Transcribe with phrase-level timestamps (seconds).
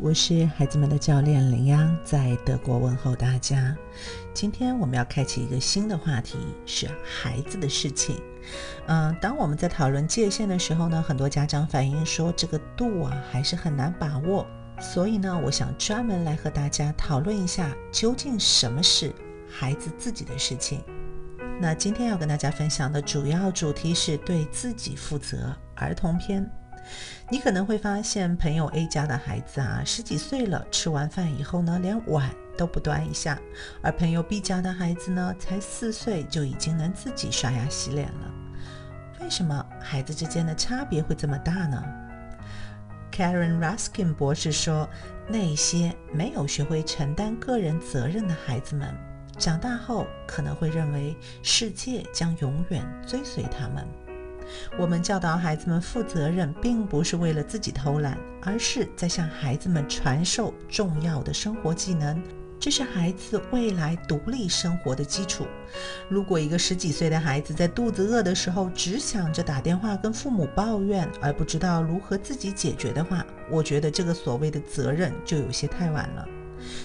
[0.00, 3.76] 我是孩子们的教练林央，在德国问候大家。
[4.32, 8.14] 今天我们要开启一个新的话题，是孩子的事情。
[8.86, 14.46] 嗯，当我们在讨论界限的时候呢，很多家长反映说这个度啊还是很难把握。
[14.78, 19.12] 所以呢，我想专门来和大家讨论一下，究竟什么是
[19.50, 20.80] 孩子自己的事情。
[21.60, 26.48] 那今天要跟大家分享的主要主题是对自己负责儿童篇。
[27.30, 33.36] 你可能会发现，朋友 A 家的孩子啊，十几岁了，吃完饭以后呢，连碗都不端一下；
[33.82, 38.34] 而朋友 B 家的孩子呢，才四岁就已经能自己刷牙洗脸了。
[39.20, 41.82] 为什么孩子之间的差别会这么大呢
[43.12, 44.88] ？Karen Ruskin 博士说，
[45.26, 48.94] 那些没有学会承担个人责任的孩子们，
[49.36, 53.86] 长大后可能会认为世界将永远追随他们。
[54.78, 62.22] 我们教导孩子们负责任，并不是为了自己偷懒，而是在向孩子们传授重要的生活技能，
[62.58, 65.46] 这是孩子未来独立生活的基础。
[66.08, 76.26] 如果一个十几岁的孩子在肚子饿的时候，只想着打电话跟父母抱怨，而不知道如何自己解决的话，我觉得这个所谓的责任就有些太晚了。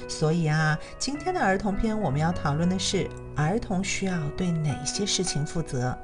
[0.08, 5.98] 所以啊，今天的儿童篇我们要讨论的是儿童需要对哪些事情负责。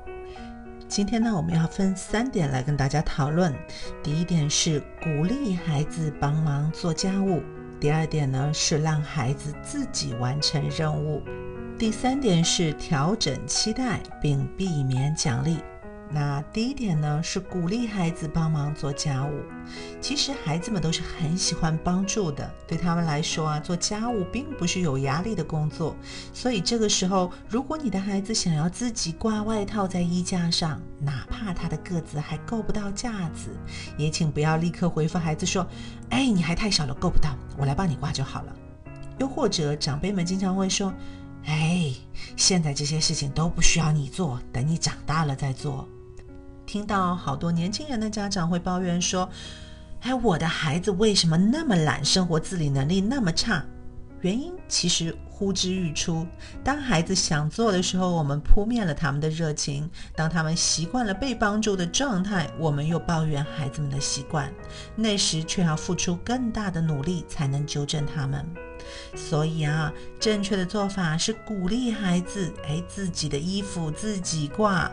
[0.90, 3.54] 今天呢，我们要分三点来跟大家讨论。
[4.02, 7.44] 第一点是鼓励孩子帮忙做家务；
[7.80, 11.22] 第二点呢是让孩子自己完成任务；
[11.78, 15.60] 第三点是调整期待并避免奖励。
[16.12, 19.32] 那第一点呢，是鼓励孩子帮忙做家务。
[20.02, 25.96] 其实孩子们都是很喜欢帮助的，对他们来说啊，做家务并不是有压力的工作。
[26.34, 33.56] 所以这个时候，如果你的孩子想要自己挂外套在衣架上，哪怕他的个子还够不到架子，
[33.96, 35.64] 也请不要立刻回复孩子说
[36.10, 38.56] ：“哎，你还太小了，够不到，我来帮你挂就好了。”
[39.20, 40.92] 又或者长辈们经常会说
[41.46, 41.94] ：“哎，
[42.36, 45.88] 现在这些事情都不需要你做，等你长大了再做。”
[46.70, 49.28] 听到好多年轻人的家长会抱怨说
[50.02, 53.66] ：“哎，我的孩子为什么那么懒，生活自理能力那么差？”
[54.22, 56.28] 原因其实呼之欲出。
[56.64, 64.54] 当孩子想做的时候，我们扑灭了他们的热情；当他们习惯了被帮助的状态，我们又抱怨孩子们的习惯。
[64.96, 68.46] 那时却要付出更大的努力才能纠正他们。
[69.16, 74.92] 所以啊，正确的做法是鼓励孩子，哎，自己的衣服自己挂。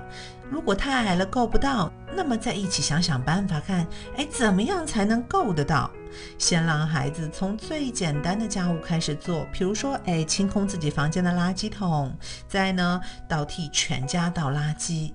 [0.49, 3.87] 如果太矮了够不到，那么再一起想想办法，看，
[4.17, 5.91] 哎，怎么样才能够得到？
[6.39, 12.17] 先让孩子从最简单的家务开始做，比如说，哎，清空自己房间的垃圾桶，
[12.49, 15.13] 再呢，倒替全家倒垃圾。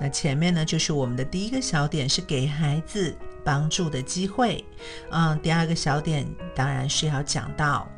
[0.00, 4.64] 那前面呢，就是我们的第一个小点，是给孩子帮助的机会。
[5.10, 7.88] 嗯，第二个小点当然是要讲到。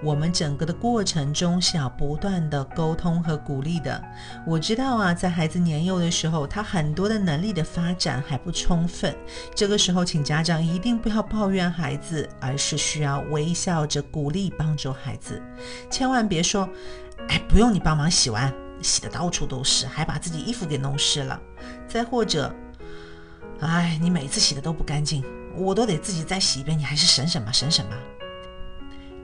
[0.00, 4.00] 我们整个的过程中是要不断的沟通和鼓励的。
[4.46, 9.12] 我知道啊，在孩子年幼的时候，他很多的能力的发展还不充分。
[9.56, 15.42] 这个时候，请家长一定不要抱怨孩子，而是需要微笑着鼓励帮助孩子。
[15.90, 16.68] 千万别说
[17.28, 21.40] ：“哎，不用你帮忙洗完，洗的到处都是，还把自己衣服给弄湿了。”
[21.88, 22.54] 再或者
[23.60, 25.24] ：“哎，你每次洗的都不干净，
[25.56, 27.96] 我都得自己再洗一遍，你还是省省吧，省省吧。”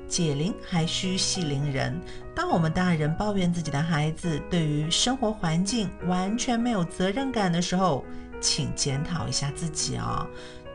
[0.07, 1.99] 解铃还需系铃人。
[2.35, 8.05] 当我们大人抱怨自己的孩子对于生活环境完全没有责任感的时候，
[8.41, 10.27] 请检讨一下自己哦。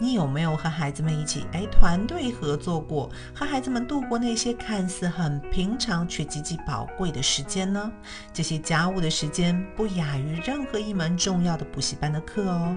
[0.01, 7.91] 你有没有和孩子们一起哎团队合作过，和孩子们度过那些看似很平常却极其宝贵的时间呢？
[8.33, 12.75] 这些家务的时间不亚于任何一门重要的补习班的课哦。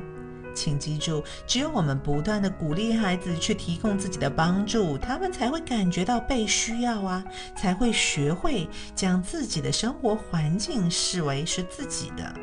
[0.54, 7.24] 请记住，只有我们不断的鼓励孩子去提供自己的帮助，他们才会感觉到被需要啊，
[7.56, 12.34] 才会学会将自己的生活环境视为是自己的，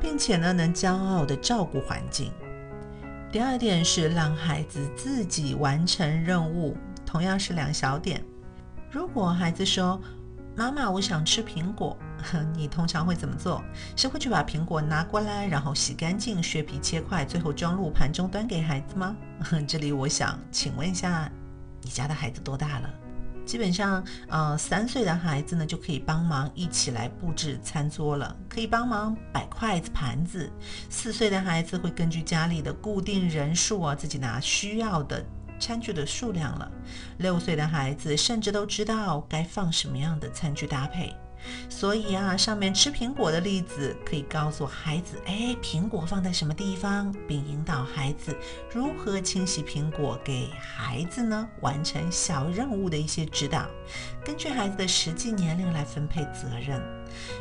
[0.00, 2.32] 并且呢，能骄傲的照顾环境。
[3.32, 8.22] 第二点是让孩子自己完成任务，同样是两小点。
[8.90, 10.00] 如果孩子说，
[10.54, 11.98] 妈妈，我想吃苹果。
[12.54, 13.62] 你通常会怎么做？
[13.96, 19.16] 是会去把苹果拿过来，然后洗干净、削皮、切块，最后装入盘中端给孩子吗？
[19.66, 21.30] 这里我想请问一下，
[21.82, 22.90] 你家的孩子多大了？
[23.44, 30.50] 基本上，呃，三岁的孩子呢就可以帮忙一起来布置餐桌了，可以帮忙摆筷子、盘子。
[30.88, 35.22] 四岁的孩子会根据家里的固定人数啊，自己拿需要的
[35.60, 36.72] 餐具的数量了。
[37.18, 41.14] 六岁的孩子甚至都知道该放什么样的餐具搭配。
[41.68, 48.36] 所以啊，上面吃苹果的例子可以告诉孩子，哎，苹果放在什么地方，并引导孩子
[48.72, 53.66] 如何清洗苹果，给孩子呢完成小任务的一些指导。
[54.24, 56.80] 根据孩子的实际年龄来分配责任。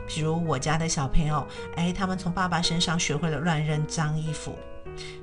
[0.07, 4.57] 比如我家的小朋友，哎，他们从爸爸身上学会了乱扔脏衣服。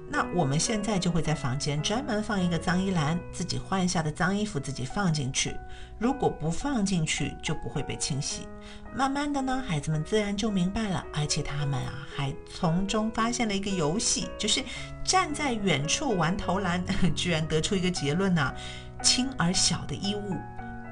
[0.08, 5.54] 那我们现在就会在房间专门放一个脏衣篮，自己换下的脏衣服自己放进去。
[5.98, 8.48] 如果不放进去，就不会被清洗。
[8.94, 14.64] 慢慢的呢，孩子们自然就明白了，而且他们啊还从中发现了一个游戏，就是
[15.04, 16.84] 站在远处玩投篮，
[17.14, 18.52] 居然得出一个结论呢：
[19.02, 20.34] 轻而小的衣物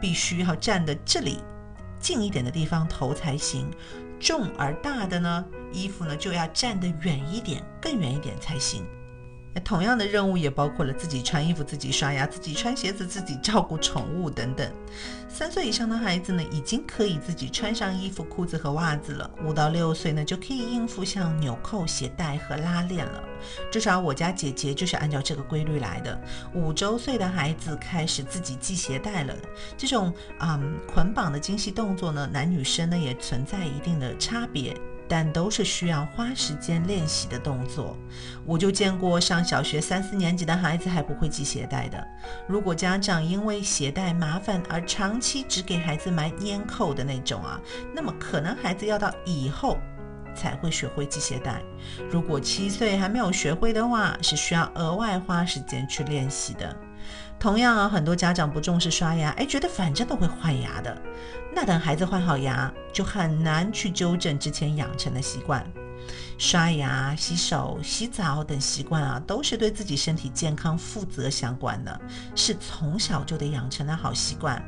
[0.01, 1.39] 必须要站的这里
[1.99, 3.69] 近一点的地方投才行，
[4.21, 8.85] 重而大的呢衣服呢就要站得远一点，更远一点才行。
[9.55, 14.71] 那同样的任务也包括了自己穿衣服、自己刷牙、自己穿鞋子、自己照顾宠物等等。
[15.27, 23.25] 三岁以上的孩子呢，已经可以自己穿上衣服、裤子和袜子了；五到六岁呢，就可以应付像纽扣、鞋带和拉链了。
[23.73, 26.21] 至少我家姐姐就是按照这个规律来的。
[26.53, 29.35] 五周岁的孩子开始自己系鞋带了。
[29.79, 34.77] 这种嗯捆绑的精细动作呢，男女生呢也存在一定的差别。
[35.09, 37.97] 但都是需要花时间练习的动作。
[38.45, 42.07] 我就见过上小学三四年级的孩子还不会系鞋带的。
[42.47, 47.61] 如果家长因为鞋带麻烦而长期只给孩子买粘扣的那种啊，
[47.95, 49.79] 那么可能孩子要到以后
[50.35, 51.63] 才会学会系鞋带。
[52.11, 56.77] 如果七岁还没有学会的话，是需要额外花时间去练习的。
[57.39, 61.01] 同样啊，很多家长不重视刷牙，哎，觉得反正都会换牙的，
[61.55, 65.65] 那等孩子换好牙，就很难去纠正之前养成的习惯。
[66.37, 72.01] 刷牙、洗手、洗澡等习惯啊，都是对自己身体健康负责相关的，
[72.35, 74.61] 是从小就得养成的好习惯。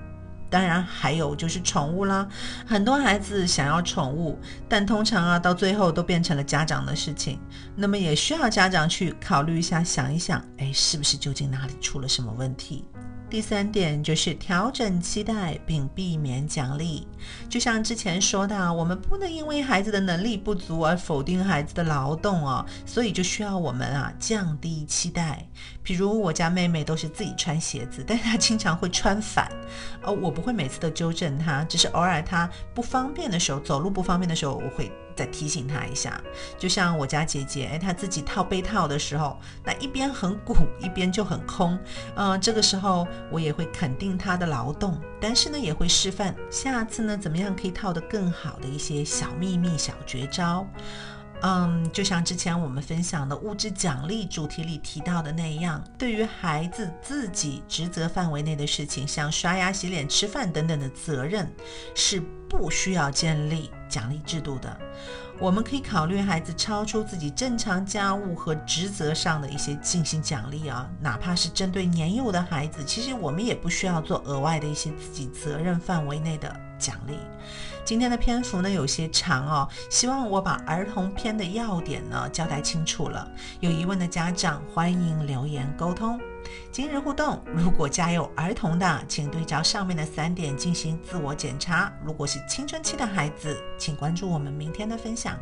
[0.50, 2.29] 当然，还有就是宠物啦。
[2.67, 4.38] 很多孩子想要宠物，
[4.69, 7.38] 但通常啊，到最后都变成了家长的事情。
[7.76, 12.85] 那么也需要家长去考虑一下，想一想，哎，是不是究竟哪里出了什么问题？
[13.31, 17.06] 第三点就是调整期待并避免奖励。
[17.49, 25.47] 就像之前说的，我们不能因为孩子的能力不足而否定孩子的劳动哦，所以就需要我们啊降低期待。
[25.82, 29.49] 比如我家妹妹都是自己穿鞋子，但她经常会穿反，
[30.03, 34.91] 呃，我不会每次都纠正她，只是偶尔她不方便的时候，走路不方便的时候，我会。
[35.20, 36.19] 再提醒他一下，
[36.58, 41.78] 就像我家姐姐，哎，她自己套被套的时候，那一边很鼓，一边就很空，
[42.17, 50.67] 嗯，这个时候我也会肯定她的劳动，但是呢，也会示范下次呢怎么样可以套得更好的一些小秘密、小绝招。
[51.43, 61.50] 嗯，就像之前我们分享的物质奖励主题里提到的那样，对于孩子自己职责范围内的事情，像刷牙、洗脸、吃饭等等的责任，
[61.94, 64.75] 是不需要建立奖励制度的。
[65.38, 77.17] 我们可以考虑孩子超出自己正常家务和职责上的一些进行奖励啊，哪怕是针对年幼的孩子，其实我们也不需要做额外的一些自己责任范围内的奖励。
[77.85, 83.29] 今天的篇幅呢有些长哦，希望我把儿童篇的要点呢交代清楚了。
[83.61, 86.21] 有疑问的家长欢迎留言沟通。
[86.73, 95.38] 今日互动：如果家有儿童的，请对照上面的三点进行自我检查；如果是青春期的孩子，请关注我们明天的分享。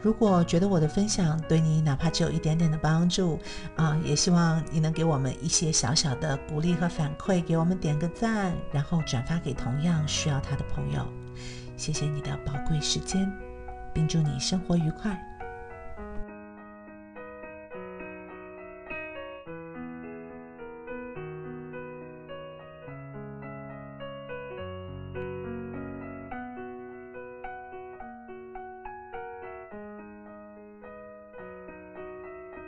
[0.00, 3.38] 如果觉得我的分享对你哪怕只有一点点的帮助
[3.76, 11.04] 啊，也希望你能给我们一些小小的鼓励和反馈，给我们点个赞，然后转发给同样需要它的朋友。
[11.76, 13.30] 谢谢你的宝贵时间，
[13.92, 15.27] 并祝你生活愉快。